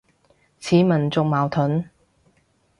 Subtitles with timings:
[0.59, 1.87] 似民族矛盾